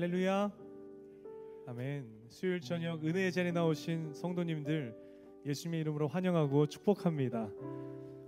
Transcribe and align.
할렐루야. 0.00 0.50
아멘. 1.66 2.06
수요일 2.28 2.62
저녁 2.62 3.04
은혜의 3.04 3.30
자리에 3.32 3.52
나오신 3.52 4.14
성도님들 4.14 4.96
예수님의 5.44 5.82
이름으로 5.82 6.08
환영하고 6.08 6.68
축복합니다. 6.68 7.50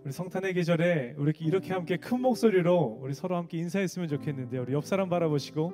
우리 0.04 0.12
성탄의 0.12 0.52
계절에 0.52 1.14
우리 1.16 1.32
이렇게 1.40 1.72
함께 1.72 1.96
큰 1.96 2.20
목소리로 2.20 2.98
우리 3.00 3.14
서로 3.14 3.36
함께 3.38 3.56
인사했으면 3.56 4.06
좋겠는데요. 4.08 4.60
우리 4.60 4.74
옆 4.74 4.84
사람 4.84 5.08
바라보시고 5.08 5.72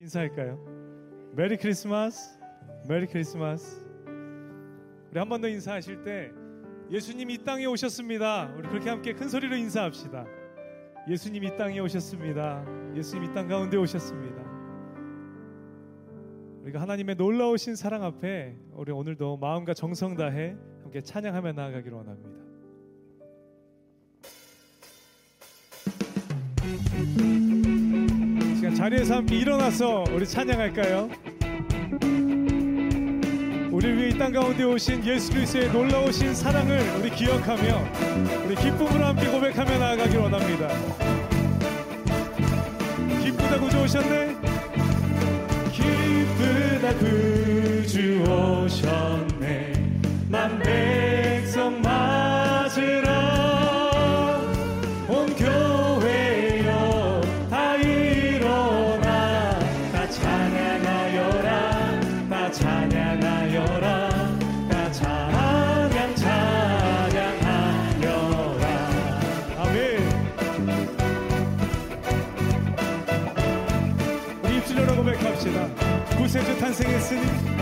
인사할까요? 0.00 1.30
메리 1.36 1.56
크리스마스. 1.56 2.40
메리 2.88 3.06
크리스마스. 3.06 3.86
우리 5.12 5.18
한 5.20 5.28
번 5.28 5.40
더 5.40 5.46
인사하실 5.48 6.02
때 6.02 6.32
예수님 6.90 7.30
이 7.30 7.38
땅에 7.44 7.66
오셨습니다. 7.66 8.52
우리 8.56 8.68
그렇게 8.68 8.90
함께 8.90 9.12
큰 9.12 9.28
소리로 9.28 9.54
인사합시다. 9.54 10.26
예수님 11.08 11.44
이 11.44 11.56
땅에 11.56 11.78
오셨습니다. 11.80 12.64
예수님 12.94 13.30
이 13.30 13.34
땅 13.34 13.48
가운데 13.48 13.76
오셨습니다. 13.76 14.42
우리가 16.62 16.80
하나님의 16.82 17.14
놀라우신 17.16 17.76
사랑 17.76 18.02
앞에 18.04 18.56
우리 18.72 18.92
오늘도 18.92 19.38
마음과 19.38 19.74
정성 19.74 20.16
다해 20.16 20.54
함께 20.82 21.00
찬양하며 21.00 21.52
나아가기를 21.52 21.96
원합니다. 21.96 22.38
시간 28.56 28.74
자리에서 28.74 29.16
함께 29.16 29.36
일어나서 29.38 30.04
우리 30.12 30.26
찬양할까요? 30.26 31.08
우리 33.78 33.96
위해 33.96 34.08
이 34.08 34.18
땅 34.18 34.32
가운데 34.32 34.64
오신 34.64 35.06
예수 35.06 35.30
그리스도의 35.32 35.70
놀라우신 35.70 36.34
사랑을 36.34 36.80
우리 36.98 37.08
기억하며 37.10 37.84
우리 38.44 38.56
기쁨으로 38.56 39.04
함께 39.04 39.28
고백하며 39.28 39.78
나아가길 39.78 40.18
원합니다. 40.18 40.68
기쁘다 43.22 43.60
구주 43.60 43.78
오셨네. 43.78 44.36
기쁘다 45.70 46.92
구주 46.94 48.24
오셨네. 48.24 49.72
만백 50.28 51.37
구세주 76.38 76.58
탄생했으니 76.60 77.57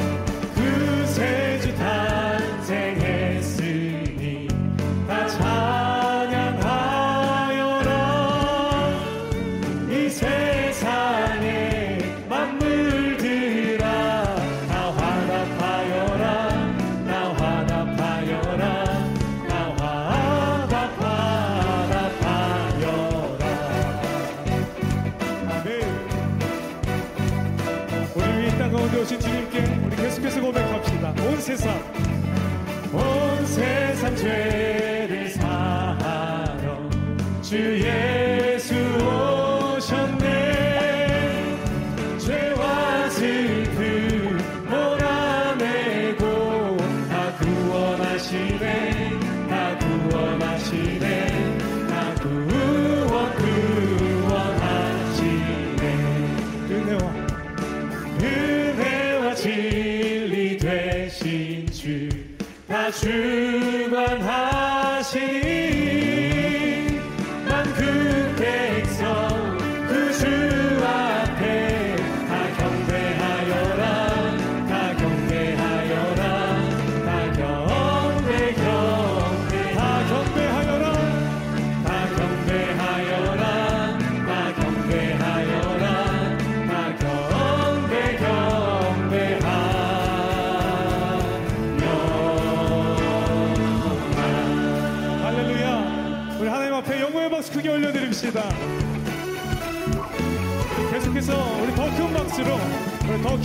다 63.00 63.65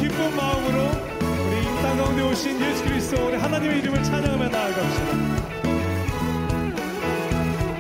기쁜 0.02 0.36
마음으로 0.36 0.80
우리 1.22 1.62
이 1.62 1.82
땅 1.82 1.98
가운데 1.98 2.22
오신 2.24 2.60
예수 2.62 2.84
그리스도 2.84 3.28
우리 3.28 3.36
하나님의 3.38 3.80
이름을 3.80 4.04
찬양하며 4.04 4.50
나아갑시다 4.50 5.12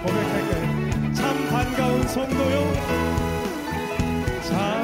고백할까요? 0.03 1.13
참 1.13 1.49
반가운 1.49 2.07
성도요 2.07 2.73
참 4.49 4.80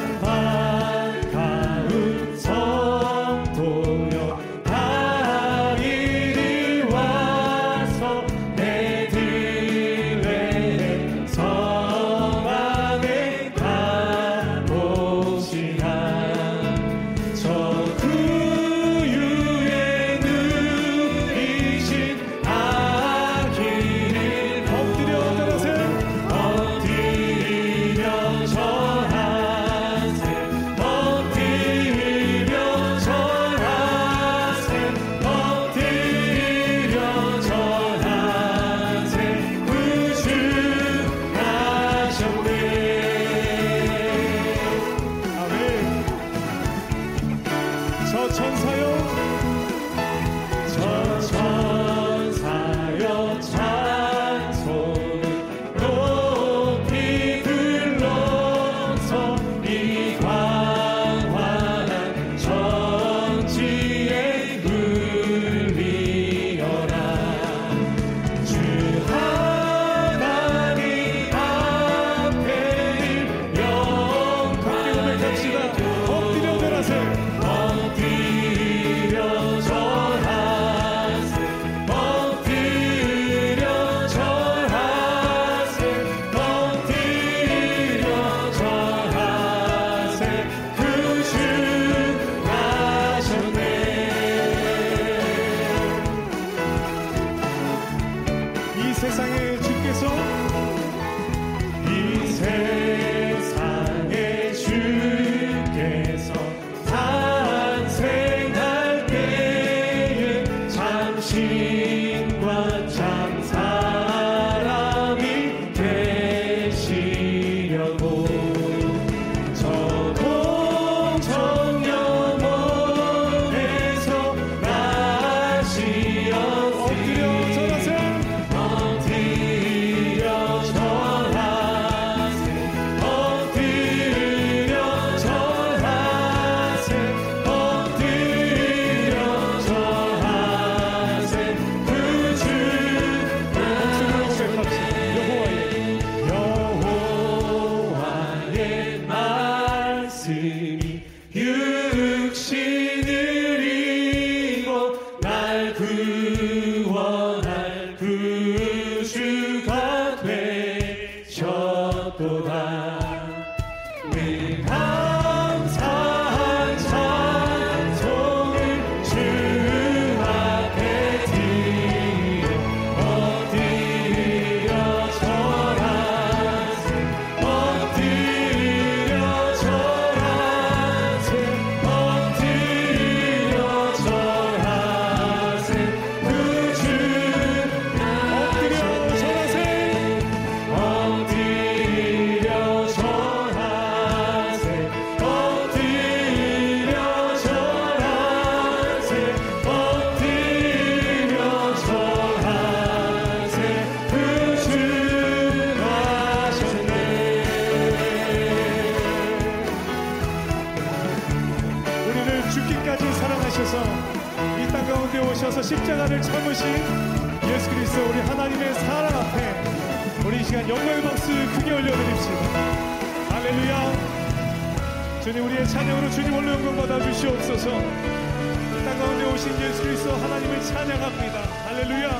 주님 225.27 225.45
우리의 225.47 225.69
찬양으로 225.69 226.11
주님 226.11 226.33
홀로 226.33 226.51
영광 226.53 226.77
받아 226.77 227.01
주시옵소서 227.01 227.69
이 227.71 228.85
땅 228.85 228.99
가운데 228.99 229.25
오신 229.33 229.61
예수 229.63 229.83
그리스도 229.83 230.13
하나님을 230.13 230.61
찬양합니다 230.63 231.41
할렐루야 231.67 232.11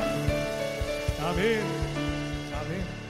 아멘 1.27 1.65
아멘 2.55 3.03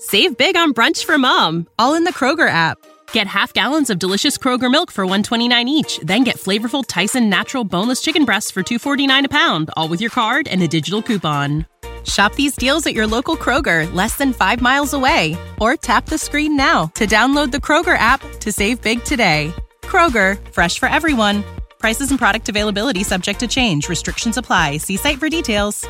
Save 0.00 0.36
big 0.36 0.56
on 0.56 0.72
brunch 0.74 1.04
for 1.04 1.16
mom, 1.16 1.66
all 1.78 1.94
in 1.94 2.02
the 2.04 2.12
Kroger 2.12 2.48
app. 2.48 2.76
Get 3.12 3.26
half 3.28 3.52
gallons 3.52 3.88
of 3.88 3.98
delicious 4.00 4.36
Kroger 4.36 4.70
milk 4.70 4.90
for 4.90 5.04
129 5.04 5.68
each, 5.68 6.00
then 6.02 6.24
get 6.24 6.36
flavorful 6.38 6.82
Tyson 6.86 7.28
natural 7.30 7.62
boneless 7.64 8.02
chicken 8.02 8.24
breasts 8.24 8.50
for 8.50 8.62
249 8.62 9.26
a 9.26 9.28
pound, 9.28 9.70
all 9.76 9.88
with 9.88 10.00
your 10.00 10.10
card 10.10 10.48
and 10.48 10.60
a 10.62 10.66
digital 10.68 11.02
coupon. 11.02 11.66
Shop 12.06 12.34
these 12.34 12.56
deals 12.56 12.86
at 12.86 12.94
your 12.94 13.06
local 13.06 13.36
Kroger, 13.36 13.92
less 13.92 14.16
than 14.16 14.32
5 14.32 14.60
miles 14.60 14.92
away, 14.94 15.36
or 15.60 15.76
tap 15.76 16.06
the 16.06 16.18
screen 16.18 16.56
now 16.56 16.86
to 16.94 17.06
download 17.06 17.52
the 17.52 17.58
Kroger 17.58 17.96
app 17.96 18.20
to 18.40 18.50
save 18.52 18.80
big 18.82 19.04
today. 19.04 19.52
Kroger, 19.82 20.36
fresh 20.52 20.78
for 20.78 20.88
everyone. 20.88 21.44
Prices 21.78 22.10
and 22.10 22.18
product 22.18 22.48
availability 22.48 23.02
subject 23.02 23.40
to 23.40 23.46
change. 23.46 23.88
Restrictions 23.88 24.36
apply. 24.36 24.78
See 24.78 24.96
site 24.96 25.18
for 25.18 25.28
details. 25.28 25.86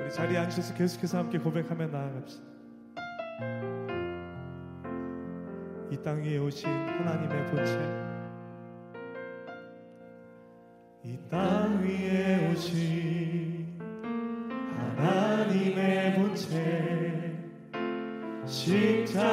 우리 0.00 0.12
자리에 0.12 0.38
앉으셔서 0.38 0.74
계속해서 0.74 1.18
함께 1.18 1.38
고백하며 1.38 1.86
나아갑시다. 1.86 2.42
이 5.90 5.96
땅 6.04 6.22
위에 6.22 6.36
오신 6.38 6.68
하나님의 6.68 7.46
보채 7.46 8.11
이 11.05 11.17
땅 11.29 11.83
위에 11.83 12.49
오신 12.49 13.77
하나님의 14.77 16.15
보채 16.15 17.35
십자 18.45 19.32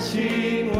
사 0.00 0.79